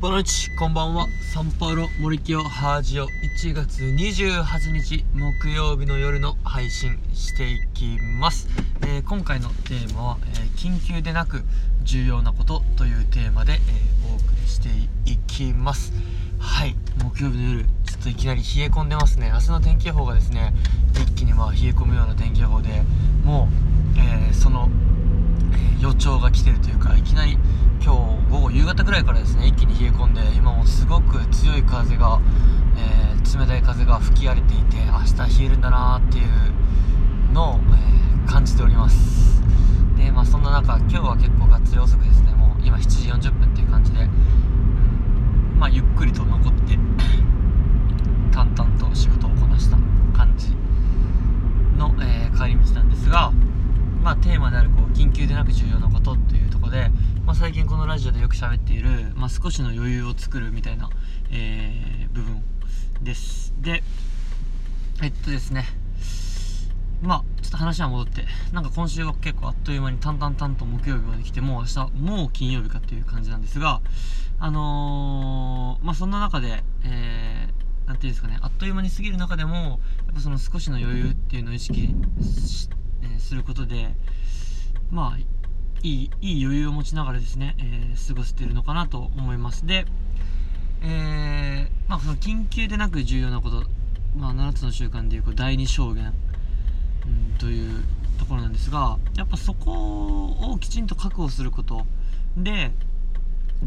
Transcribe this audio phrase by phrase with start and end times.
[0.00, 1.08] ボナイチこんばんは。
[1.34, 3.06] サンパウロ森清ハージオ。
[3.08, 8.46] 1月28日木曜日の夜の配信していきます、
[8.82, 11.42] えー今回のテーマは、えー緊急でなく
[11.82, 14.68] 重要なことというテーマで、えーお送りして
[15.10, 15.92] いきます。
[16.38, 16.76] はい。
[17.02, 19.32] 木曜日の夜ちょっといきなり冷え込んでますね。
[19.34, 20.54] 明日の天気予報がですね
[20.94, 22.84] 一気にまあ冷え込むような天気予報で
[23.24, 23.48] も
[23.96, 24.68] う、えその
[25.80, 27.38] 予兆が来てるというかいきなり
[27.80, 32.20] 今日午後夕方ぐらいからですね一気に冷え込んで今もすごく強い風が、
[32.76, 33.08] えー
[33.38, 39.42] 冷たい風が吹き荒れていて明日冷えるんだなーっていうのを、えー感じております。
[39.96, 42.32] でまあそんな中今日は結構がっつり遅くですね。
[42.32, 46.78] もう今7時40分っていう感じで、うん、まあゆっくりと残って
[48.32, 49.76] 淡々と仕事をこなした
[50.16, 50.50] 感じ
[51.78, 53.32] の、えー帰り道なんですが
[54.02, 56.90] まあ、テーマであるこう緊急でなく重要なこというところで、
[57.24, 60.90] まあ、最近このラジオでよく喋っている、まあ、少しの余裕を作るみたいな、
[61.30, 62.42] えー部分
[63.02, 63.54] です。
[63.60, 63.82] で
[65.02, 65.66] えっとですね
[67.00, 73.80] まあちょっと話は戻ってなんか今週は結構あっという間に淡々々と木曜日まで来てもう明日もう金曜日かっていう感じなんですが
[74.40, 79.54] あのーまあそんな中でえーなんていうんですかねあっという間に過ぎる中でも
[80.06, 81.94] やっぱその少しの余裕っていうのを意識、
[83.02, 83.94] えーすることで
[84.90, 85.37] まあ
[85.82, 89.66] いいいい余裕を持ちながらですね、えー過ごせているのかなと思います。
[89.66, 89.84] で
[90.82, 93.64] えーまあその緊急でなく重要なこと
[94.16, 96.12] まあ7つの習慣でいう第二証言、
[97.06, 97.84] うん、という
[98.18, 101.86] ところなんですがやっぱそこをきちんと確保すること
[102.36, 102.70] で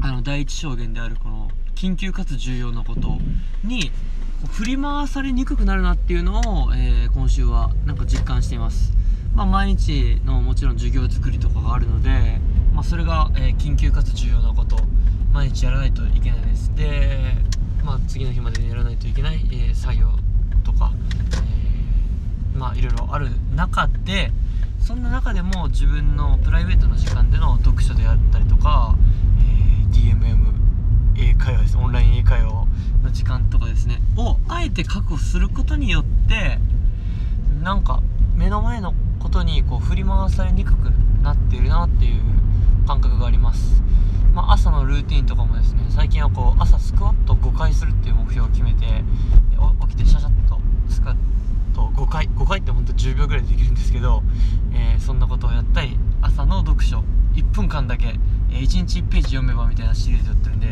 [0.00, 3.18] あの第一証言であるこの緊急かつ重要なこと
[3.64, 3.90] に
[4.52, 8.92] 振り回されにくくなるなっていうのを、えー今週はなんか実感しています、
[9.38, 12.40] まあ、毎日のもちろん授業作りとかがあるので、
[12.74, 14.76] まあ、それが、えー緊急かつ重要なこと
[15.32, 16.74] 毎日やらないといけないです。
[16.74, 17.36] で、
[17.84, 20.08] まあ、次の日までにやらないといけない、えー作業
[20.64, 20.90] とか、
[22.52, 24.32] えーまあいろいろある中で
[24.80, 28.96] そんな中でも自分のプライベートの時間での読書であったりとか、
[29.40, 30.52] え DMM
[31.16, 31.76] 英会話です。
[31.76, 32.50] オンライン英会話
[33.04, 36.58] の時間とかですねをあえて確保することによって
[37.62, 38.02] なんか
[38.34, 40.90] 目の前のことにこう振り回されにくく
[41.22, 42.22] なっているなっていう
[42.86, 43.82] 感覚があります、
[44.32, 48.86] まあ、朝のルーティンとかもですね最近はこう朝スクワット5回するっていう目標を決めて
[49.88, 50.58] 起きてシャシャッと
[50.88, 51.16] スクワッ
[51.74, 54.22] ト5回5回ってほんと10秒ぐらいでできるんですけど、
[54.72, 57.02] えーそんなことをやったり朝の読書
[57.34, 58.14] 1分間だけ、
[58.50, 60.66] えー1日1ページ読めばみたいなシリーズやってるんで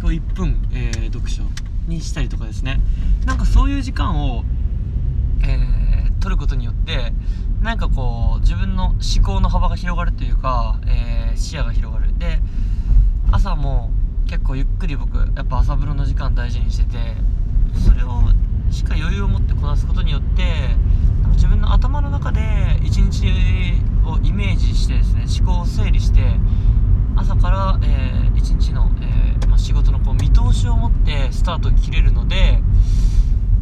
[0.00, 1.42] 今日1分、えー読書
[1.88, 2.80] にしたりとかですね。
[3.26, 4.44] なんかそういう時間を
[5.42, 5.81] えー
[6.22, 7.12] 取ることによって
[7.60, 12.16] なんかこう自分の思考の幅が広がるというか、えー視野が広がる。
[12.18, 12.38] で
[13.30, 13.90] 朝も
[14.26, 16.98] 結構ゆっくり僕やっぱ朝風呂の時間大事にしてて
[17.84, 18.20] それを
[18.70, 20.42] しっかり余裕を持ってこなすことによって
[21.22, 22.40] なんか自分の頭の中で
[22.82, 23.26] 一日
[24.04, 26.20] をイメージしてですね思考を整理して
[27.16, 32.60] 朝から、えー一日の、えーまあ、仕事のこう見通しを持ってスタートを切れるので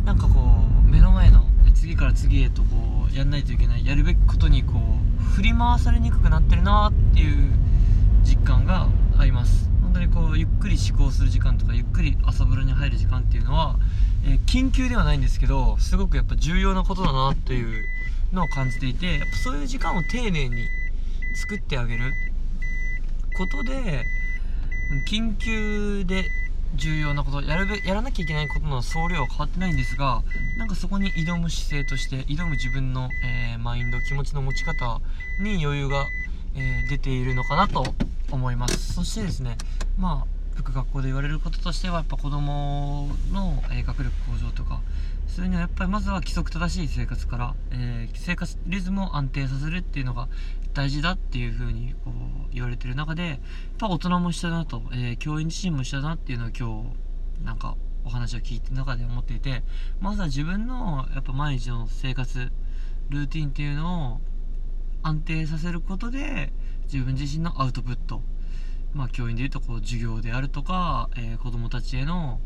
[0.05, 0.41] なんかこ
[0.87, 1.45] う目の前の
[1.75, 2.67] 次から次へとこ
[3.13, 7.53] うやんないといけないやるべきことにこう振り回されにくくなってるなっていう
[8.25, 8.89] 実感が
[9.19, 9.71] あります。
[9.83, 13.77] 本当にこうゆっくり思考する時間とかゆっくり朝風呂に入る時間っていうのは、
[14.25, 17.85] えー緊急ではないんですけどすごくやっぱ重要なことだなっていう
[18.33, 20.69] のを感じていてやっぱそういう時間を丁寧に
[21.37, 22.13] 作ってあげる
[23.37, 24.05] ことで
[25.09, 26.25] 緊急で
[26.75, 30.23] 重要なことやるべやらなきゃいけないことの総量は変わってないんですが
[30.57, 35.01] なんかそこに挑む姿勢として挑む自分の、えーマインド気持ちの持ち方
[35.43, 36.07] に余裕が、
[36.57, 37.85] えー出ているのかなと
[38.31, 38.95] 思います。
[38.95, 39.57] そしてですね
[39.99, 40.27] まあ
[40.57, 44.81] 僕学校で言われることとしてはやっぱ子供の、えー学力向上とか
[45.31, 50.29] そういうのはやっぱりまずは規則正しい生活から、えー生活リズムを安定させるっていうのが
[50.75, 53.39] 大事だっていう風にこう言われてる中でやっ
[53.79, 56.93] ぱ大人も一緒だなと、えー教員自身も一緒だなっていうのを今
[57.41, 59.63] 日なんかお話を聞いてる中で思っていて
[60.01, 62.51] まずは自分のやっぱ毎日の生活
[63.09, 64.21] ルーティンっていうのを
[65.03, 66.53] 安定させることで
[66.93, 68.23] 自分自身のアウトプット
[68.95, 72.41] まあ教員でいうとこう授業であるとか、えー子供たちへの、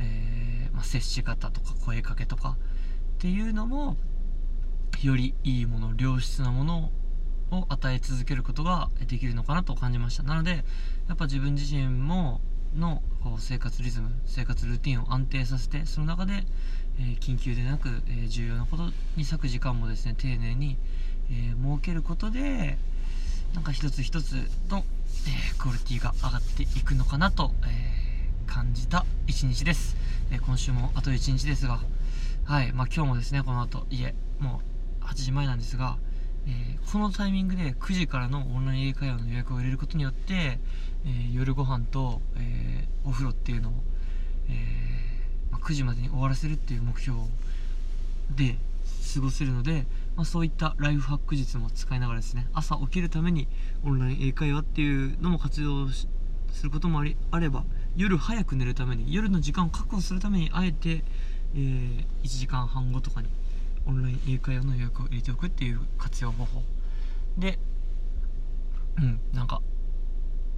[0.00, 2.56] えーまあ、接し方とか声かけとかっ
[3.18, 3.96] ていうのも
[5.02, 6.90] よりいいもの良質なもの
[7.50, 10.22] を与え続けることができるのかなと感じました。
[10.22, 10.64] なので
[11.08, 12.40] やっぱ自分自身も
[12.76, 16.44] のこう生活リズム生活ルーティンを安定させてその中で、
[16.98, 18.84] えー緊急でなく、えー重要なこと
[19.16, 20.76] に割く時間もですね丁寧に、
[21.30, 22.78] えー設けることで
[23.54, 24.34] なんか一つ一つ
[24.68, 24.84] の、
[25.26, 27.52] えクオリティが上がっていくのかなと、
[28.70, 29.96] 感じた一日です、
[30.30, 31.80] え今週もあと1日ですが
[32.44, 34.60] はいまあ、今日もですねこの後家も
[35.02, 35.96] う8時前なんですが、
[36.46, 40.60] えー、このタイミングで9時からのオンライン英会話の予約を入れることによって、え、
[41.32, 43.72] 夜ご飯と、え、お風呂っていうのを、
[44.48, 44.52] え
[45.50, 47.18] まあ、9時までに終わらせるっていう目標
[48.36, 48.56] で
[49.12, 49.84] 過ごせるので、
[50.14, 53.48] まあ、そういったライフハック術も使いながらですね朝起きるために
[53.84, 56.06] オンライン英会話っていうのも活動す
[56.62, 57.64] ることもありあれば
[57.96, 61.04] 夜早く寝るために夜の時間を確保するためにあえて
[61.54, 63.28] えー、1時間半後とかに
[63.86, 66.62] オンライン英会話の予約を入れておくっていう活用方法。
[67.38, 67.58] で
[68.98, 69.62] うんなんか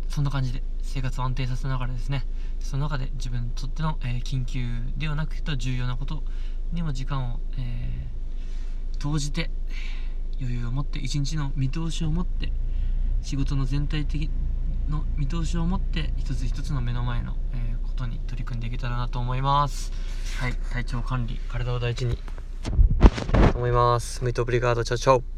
[0.08, 2.24] そんな感じで生活を安定させながらですね
[2.60, 4.62] その中で自分にとっての、えー、緊急
[4.96, 6.22] ではなくて重要なこと
[6.72, 9.50] にも時間を、えー、投じて
[10.40, 12.52] 余裕を持って一日の見通しを持って
[13.22, 14.28] 仕事の全体的
[14.92, 19.92] の見通しを持って一つ一つの目の前の、えー、ことに取り組んでいけたらなと思います。
[20.38, 21.40] はい体調管理。
[21.48, 22.18] 体を大事に。
[23.54, 24.22] 思います。
[24.22, 25.31] ムイトブリガードチャチャオ